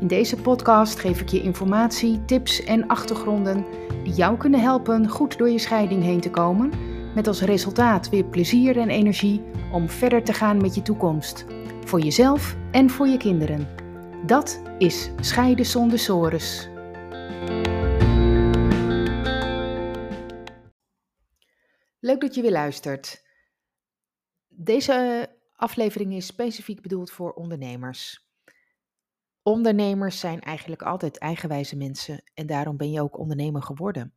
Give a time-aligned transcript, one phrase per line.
[0.00, 3.64] In deze podcast geef ik je informatie, tips en achtergronden
[4.04, 6.72] die jou kunnen helpen goed door je scheiding heen te komen,
[7.14, 11.44] met als resultaat weer plezier en energie om verder te gaan met je toekomst,
[11.84, 13.68] voor jezelf en voor je kinderen.
[14.26, 16.68] Dat is Scheiden zonder sores.
[22.00, 23.24] Leuk dat je weer luistert.
[24.48, 28.27] Deze aflevering is specifiek bedoeld voor ondernemers.
[29.48, 34.14] Ondernemers zijn eigenlijk altijd eigenwijze mensen en daarom ben je ook ondernemer geworden.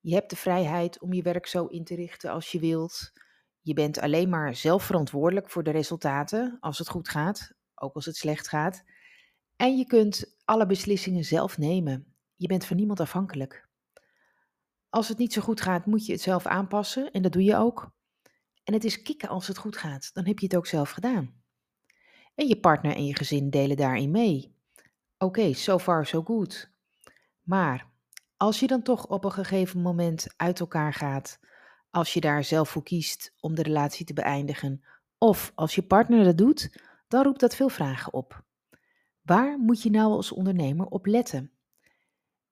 [0.00, 3.12] Je hebt de vrijheid om je werk zo in te richten als je wilt.
[3.60, 8.04] Je bent alleen maar zelf verantwoordelijk voor de resultaten als het goed gaat, ook als
[8.04, 8.84] het slecht gaat.
[9.56, 12.14] En je kunt alle beslissingen zelf nemen.
[12.36, 13.68] Je bent van niemand afhankelijk.
[14.88, 17.56] Als het niet zo goed gaat, moet je het zelf aanpassen en dat doe je
[17.56, 17.90] ook.
[18.64, 21.43] En het is kicken als het goed gaat, dan heb je het ook zelf gedaan.
[22.34, 24.54] En je partner en je gezin delen daarin mee.
[25.18, 26.70] Oké, so far so good.
[27.42, 27.86] Maar
[28.36, 31.40] als je dan toch op een gegeven moment uit elkaar gaat,
[31.90, 34.84] als je daar zelf voor kiest om de relatie te beëindigen,
[35.18, 38.44] of als je partner dat doet, dan roept dat veel vragen op.
[39.22, 41.52] Waar moet je nou als ondernemer op letten?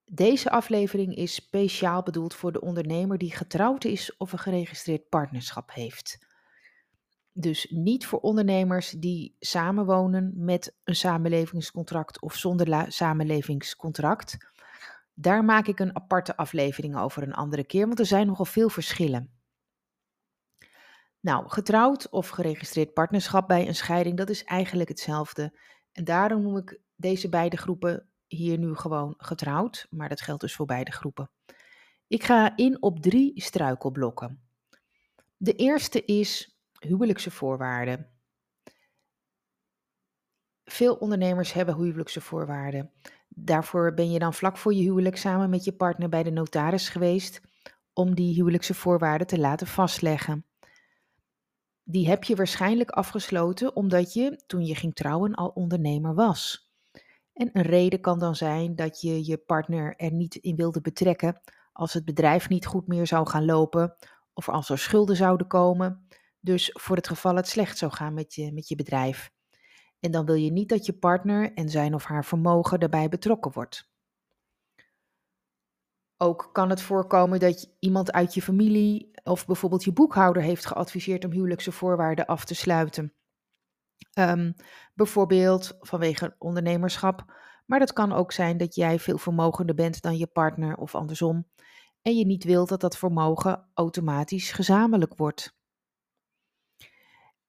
[0.05, 5.73] Deze aflevering is speciaal bedoeld voor de ondernemer die getrouwd is of een geregistreerd partnerschap
[5.73, 6.25] heeft.
[7.33, 14.37] Dus niet voor ondernemers die samenwonen met een samenlevingscontract of zonder samenlevingscontract.
[15.13, 18.69] Daar maak ik een aparte aflevering over een andere keer, want er zijn nogal veel
[18.69, 19.31] verschillen.
[21.19, 25.59] Nou, getrouwd of geregistreerd partnerschap bij een scheiding, dat is eigenlijk hetzelfde.
[25.91, 30.55] En daarom noem ik deze beide groepen hier nu gewoon getrouwd, maar dat geldt dus
[30.55, 31.29] voor beide groepen.
[32.07, 34.41] Ik ga in op drie struikelblokken.
[35.37, 36.52] De eerste is
[36.83, 38.07] huwelijkse voorwaarden.
[40.63, 42.91] Veel ondernemers hebben huwelijkse voorwaarden.
[43.27, 46.89] Daarvoor ben je dan vlak voor je huwelijk samen met je partner bij de notaris
[46.89, 47.41] geweest
[47.93, 50.45] om die huwelijkse voorwaarden te laten vastleggen.
[51.83, 56.71] Die heb je waarschijnlijk afgesloten omdat je toen je ging trouwen al ondernemer was.
[57.33, 61.41] En een reden kan dan zijn dat je je partner er niet in wilde betrekken
[61.73, 63.95] als het bedrijf niet goed meer zou gaan lopen
[64.33, 66.07] of als er schulden zouden komen.
[66.43, 69.31] Dus voor het geval het slecht zou gaan met je, met je bedrijf.
[69.99, 73.51] En dan wil je niet dat je partner en zijn of haar vermogen daarbij betrokken
[73.51, 73.91] wordt.
[76.17, 81.25] Ook kan het voorkomen dat iemand uit je familie of bijvoorbeeld je boekhouder heeft geadviseerd
[81.25, 83.13] om huwelijkse voorwaarden af te sluiten.
[84.13, 84.51] Ehm,
[84.93, 87.25] bijvoorbeeld vanwege ondernemerschap.
[87.65, 91.47] Maar dat kan ook zijn dat jij veel vermogender bent dan je partner of andersom.
[92.01, 95.61] En je niet wilt dat dat vermogen automatisch gezamenlijk wordt.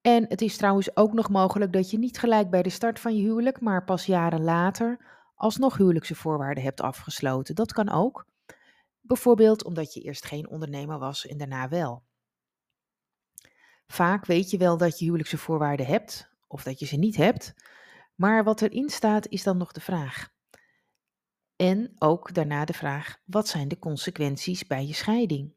[0.07, 3.17] En het is trouwens ook nog mogelijk dat je niet gelijk bij de start van
[3.17, 4.99] je huwelijk, maar pas jaren later
[5.35, 7.55] alsnog huwelijkse voorwaarden hebt afgesloten.
[7.55, 8.27] Dat kan ook.
[9.01, 12.03] Bijvoorbeeld omdat je eerst geen ondernemer was en daarna wel.
[13.87, 17.55] Vaak weet je wel dat je huwelijkse voorwaarden hebt of dat je ze niet hebt,
[18.15, 20.29] maar wat erin staat is dan nog de vraag.
[21.57, 25.55] En ook daarna de vraag: wat zijn de consequenties bij je scheiding?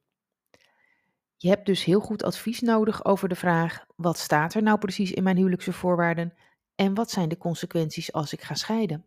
[1.39, 5.11] Je hebt dus heel goed advies nodig over de vraag: wat staat er nou precies
[5.11, 6.33] in mijn huwelijkse voorwaarden
[6.75, 9.05] en wat zijn de consequenties als ik ga scheiden?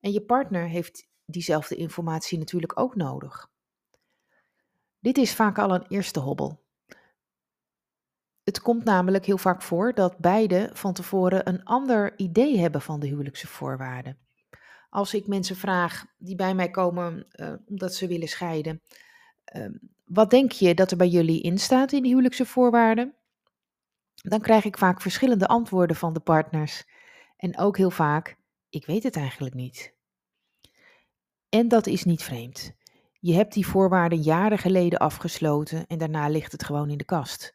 [0.00, 3.50] En je partner heeft diezelfde informatie natuurlijk ook nodig.
[4.98, 6.64] Dit is vaak al een eerste hobbel.
[8.42, 13.00] Het komt namelijk heel vaak voor dat beide van tevoren een ander idee hebben van
[13.00, 14.18] de huwelijkse voorwaarden.
[14.88, 18.82] Als ik mensen vraag die bij mij komen uh, omdat ze willen scheiden,
[19.56, 19.66] uh,
[20.04, 23.14] wat denk je dat er bij jullie in staat in de huwelijkse voorwaarden?
[24.14, 26.84] Dan krijg ik vaak verschillende antwoorden van de partners.
[27.36, 28.36] En ook heel vaak,
[28.68, 29.94] ik weet het eigenlijk niet.
[31.48, 32.72] En dat is niet vreemd.
[33.20, 37.52] Je hebt die voorwaarden jaren geleden afgesloten en daarna ligt het gewoon in de kast.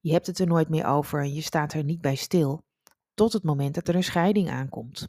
[0.00, 2.64] Je hebt het er nooit meer over en je staat er niet bij stil,
[3.14, 5.08] tot het moment dat er een scheiding aankomt.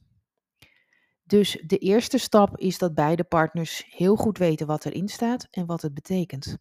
[1.32, 5.66] Dus de eerste stap is dat beide partners heel goed weten wat erin staat en
[5.66, 6.58] wat het betekent.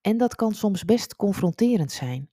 [0.00, 2.30] En dat kan soms best confronterend zijn.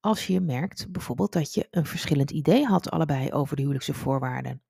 [0.00, 4.62] Als je merkt bijvoorbeeld dat je een verschillend idee had allebei over de huwelijkse voorwaarden.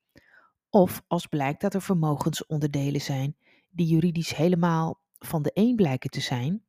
[0.70, 3.37] Of als blijkt dat er vermogensonderdelen zijn
[3.70, 6.64] die juridisch helemaal van de een blijken te zijn,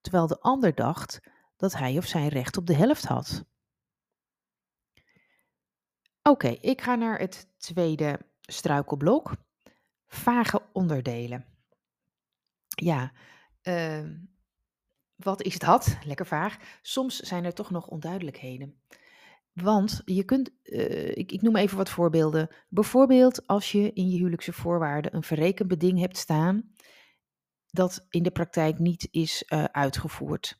[0.00, 1.20] terwijl de ander dacht
[1.56, 3.44] dat hij of zij recht op de helft had.
[6.22, 9.32] Oké, ik ga naar het tweede struikelblok.
[10.06, 11.44] Vage onderdelen.
[12.68, 13.12] Ja,
[13.62, 14.16] ehm,
[15.16, 15.98] wat is dat?
[16.04, 16.56] Lekker vaag.
[16.82, 18.80] Soms zijn er toch nog onduidelijkheden.
[19.52, 22.48] Want je kunt, eh, ik, ik noem even wat voorbeelden.
[22.68, 26.74] Bijvoorbeeld als je in je huwelijkse voorwaarden een verrekenbeding hebt staan
[27.70, 30.58] dat in de praktijk niet is uh, uitgevoerd.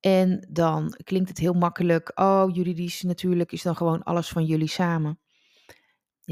[0.00, 4.68] En dan klinkt het heel makkelijk, oh juridisch natuurlijk is dan gewoon alles van jullie
[4.68, 5.20] samen.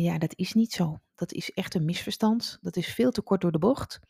[0.01, 0.99] Ja, dat is niet zo.
[1.15, 2.59] Dat is echt een misverstand.
[2.61, 4.01] Dat is veel te kort door de bocht.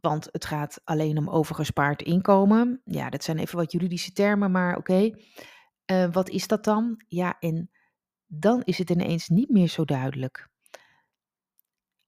[0.00, 2.80] Want het gaat alleen om overgespaard inkomen.
[2.84, 5.10] Ja, dat zijn even wat juridische termen, maar oké.
[5.86, 7.02] Uh, wat is dat dan?
[7.08, 7.70] Ja, en
[8.26, 10.48] dan is het ineens niet meer zo duidelijk.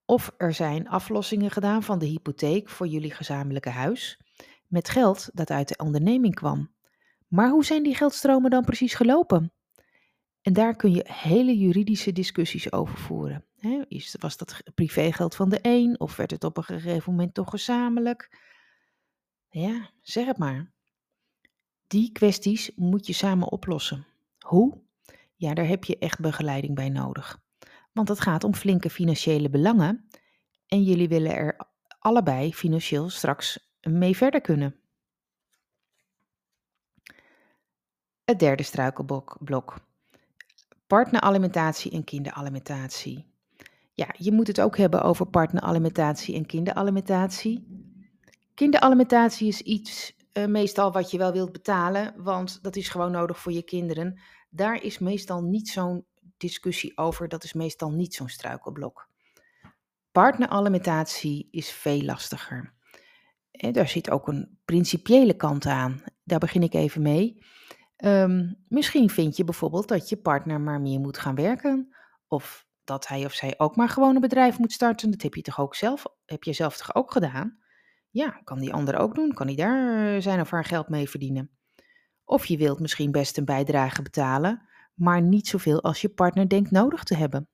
[0.04, 4.20] Of er zijn aflossingen gedaan van de hypotheek voor jullie gezamenlijke huis
[4.66, 6.74] met geld dat uit de onderneming kwam.
[7.28, 9.52] Maar hoe zijn die geldstromen dan precies gelopen?
[10.44, 13.44] En daar kun je hele juridische discussies over voeren.
[14.18, 18.38] Was dat privégeld van de een of werd het op een gegeven moment toch gezamenlijk?
[19.48, 20.72] Ja, zeg het maar.
[21.86, 24.06] Die kwesties moet je samen oplossen.
[24.38, 24.82] Hoe?
[25.34, 27.42] Ja, daar heb je echt begeleiding bij nodig.
[27.92, 30.08] Want het gaat om flinke financiële belangen
[30.66, 31.56] en jullie willen er
[31.98, 34.76] allebei financieel straks mee verder kunnen.
[38.24, 39.92] Het derde struikelblok.
[40.94, 43.26] Partneralimentatie en kinderalimentatie.
[43.92, 47.66] Ja, je moet het ook hebben over partneralimentatie en kinderalimentatie.
[48.54, 53.38] Kinderalimentatie is iets uh, meestal wat je wel wilt betalen, want dat is gewoon nodig
[53.38, 54.20] voor je kinderen.
[54.50, 56.04] Daar is meestal niet zo'n
[56.36, 59.08] discussie over, dat is meestal niet zo'n struikelblok.
[60.12, 62.72] Partneralimentatie is veel lastiger.
[63.50, 66.02] En daar zit ook een principiële kant aan.
[66.24, 67.44] Daar begin ik even mee.
[68.04, 71.94] Um, misschien vind je bijvoorbeeld dat je partner maar meer moet gaan werken.
[72.28, 75.10] Of dat hij of zij ook maar gewoon een bedrijf moet starten.
[75.10, 77.58] Dat heb je toch ook zelf, heb je zelf toch ook gedaan?
[78.10, 79.32] Ja, kan die ander ook doen?
[79.34, 81.50] Kan hij daar eh, zijn of haar geld mee verdienen?
[82.24, 86.70] Of je wilt misschien best een bijdrage betalen, maar niet zoveel als je partner denkt
[86.70, 87.48] nodig te hebben.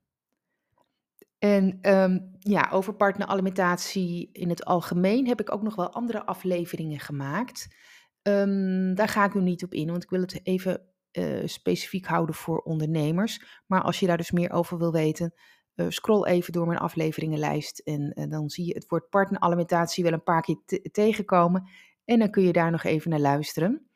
[1.38, 7.00] En um, ja, over partneralimentatie in het algemeen heb ik ook nog wel andere afleveringen
[7.00, 7.76] gemaakt.
[8.22, 10.82] Um, daar ga ik nu niet op in, want ik wil het even
[11.12, 13.62] uh, specifiek houden voor ondernemers.
[13.66, 15.34] Maar als je daar dus meer over wil weten,
[15.74, 20.12] uh, scroll even door mijn afleveringenlijst en uh, dan zie je het woord partneralimentatie wel
[20.12, 20.58] een paar keer
[20.92, 21.68] tegenkomen.
[22.04, 23.90] En dan kun je daar nog even naar luisteren.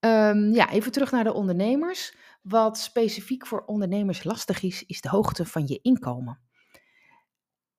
[0.00, 2.16] Um, ja, even terug naar de ondernemers.
[2.42, 6.40] Wat specifiek voor ondernemers lastig is, is de hoogte van je inkomen.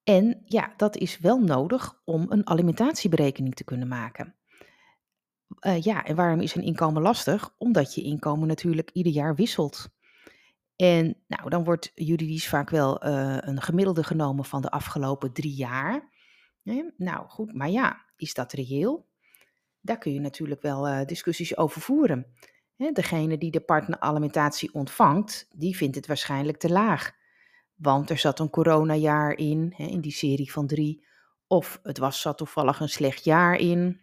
[0.04, 4.36] En ja, dat is wel nodig om een alimentatieberekening te kunnen maken.
[5.60, 7.56] Uh, ja, en waarom is een inkomen lastig?
[7.58, 9.90] Omdat je inkomen natuurlijk ieder jaar wisselt.
[10.76, 15.54] En nou, dan wordt juridisch vaak wel uh, een gemiddelde genomen van de afgelopen drie
[15.54, 16.10] jaar.
[16.98, 19.08] nou goed, maar ja, is dat reëel?
[19.82, 22.26] Daar kun je natuurlijk wel uh, discussies over voeren.
[22.94, 27.12] degene die de partneralimentatie ontvangt, die vindt het waarschijnlijk te laag.
[27.76, 31.06] Want er zat een coronajaar in, in die serie van drie.
[31.48, 34.02] Of het was, zat toevallig een slecht jaar in.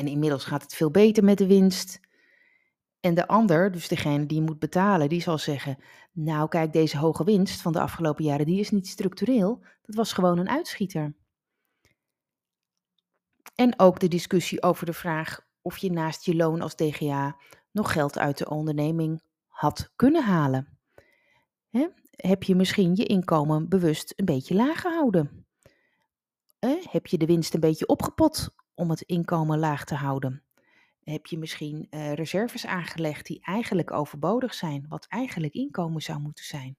[0.00, 2.00] En inmiddels gaat het veel beter met de winst.
[3.00, 5.78] En de ander, dus degene die moet betalen, die zal zeggen:
[6.12, 9.64] Nou, kijk, deze hoge winst van de afgelopen jaren, die is niet structureel.
[9.82, 11.14] Dat was gewoon een uitschieter.
[13.54, 17.36] En ook de discussie over de vraag of je naast je loon als DGA
[17.70, 20.78] nog geld uit de onderneming had kunnen halen.
[22.10, 25.46] Heb je misschien je inkomen bewust een beetje laag gehouden?
[26.90, 30.42] Heb je de winst een beetje opgepot om het inkomen laag te houden?
[31.04, 36.44] Heb je misschien uh, reserves aangelegd die eigenlijk overbodig zijn, wat eigenlijk inkomen zou moeten
[36.44, 36.76] zijn?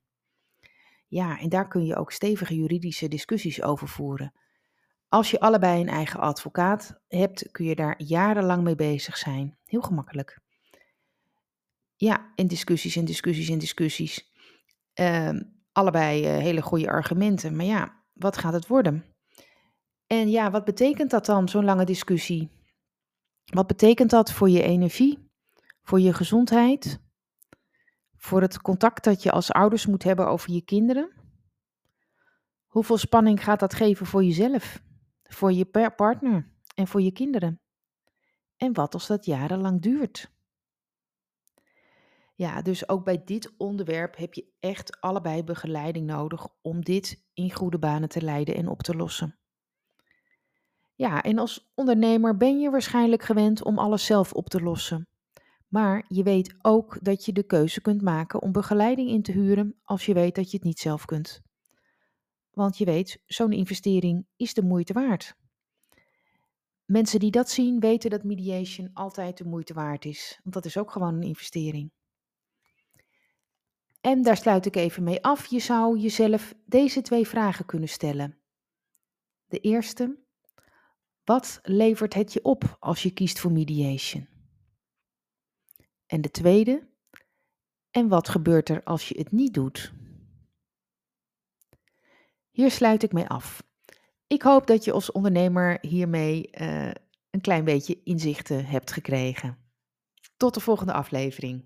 [1.08, 4.34] Ja, en daar kun je ook stevige juridische discussies over voeren.
[5.08, 9.58] Als je allebei een eigen advocaat hebt, kun je daar jarenlang mee bezig zijn.
[9.66, 10.40] Heel gemakkelijk.
[11.96, 14.32] Ja, en discussies en discussies en discussies.
[14.96, 15.40] Uh,
[15.72, 19.11] allebei uh, hele goede argumenten, maar ja, wat gaat het worden?
[20.12, 22.52] En ja, wat betekent dat dan, zo'n lange discussie?
[23.46, 25.32] Wat betekent dat voor je energie,
[25.82, 27.02] voor je gezondheid,
[28.18, 31.12] voor het contact dat je als ouders moet hebben over je kinderen?
[32.68, 34.82] Hoeveel spanning gaat dat geven voor jezelf,
[35.24, 35.66] voor je
[35.96, 37.62] partner en voor je kinderen?
[38.58, 40.32] En wat als dat jarenlang duurt?
[42.36, 47.52] Ja, dus ook bij dit onderwerp heb je echt allebei begeleiding nodig om dit in
[47.52, 49.41] goede banen te leiden en op te lossen.
[51.02, 55.08] Ja, en als ondernemer ben je waarschijnlijk gewend om alles zelf op te lossen.
[55.68, 59.80] Maar je weet ook dat je de keuze kunt maken om begeleiding in te huren
[59.84, 61.42] als je weet dat je het niet zelf kunt.
[62.52, 65.36] Want je weet, zo'n investering is de moeite waard.
[66.86, 70.78] Mensen die dat zien weten dat mediation altijd de moeite waard is, want dat is
[70.78, 71.92] ook gewoon een investering.
[74.02, 75.46] En daar sluit ik even mee af.
[75.46, 78.38] Je zou jezelf deze twee vragen kunnen stellen.
[79.48, 80.20] De eerste,
[81.24, 84.28] wat levert het je op als je kiest voor mediation?
[86.06, 86.88] En de tweede,
[87.92, 89.94] en wat gebeurt er als je het niet doet?
[92.52, 93.64] Hier sluit ik mee af.
[94.28, 96.92] Ik hoop dat je als ondernemer hiermee uh,
[97.30, 99.58] een klein beetje inzichten hebt gekregen.
[100.38, 101.64] Tot de volgende aflevering.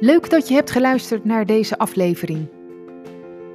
[0.00, 2.57] Leuk dat je hebt geluisterd naar deze aflevering.